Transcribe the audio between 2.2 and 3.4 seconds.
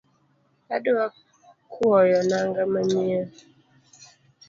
nanga manyien